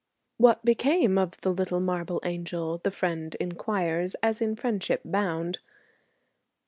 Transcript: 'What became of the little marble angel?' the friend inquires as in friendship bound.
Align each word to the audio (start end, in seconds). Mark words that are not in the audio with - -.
'What 0.37 0.65
became 0.65 1.19
of 1.19 1.39
the 1.41 1.53
little 1.53 1.79
marble 1.79 2.21
angel?' 2.23 2.79
the 2.79 2.89
friend 2.89 3.35
inquires 3.39 4.15
as 4.23 4.41
in 4.41 4.55
friendship 4.55 5.01
bound. 5.05 5.59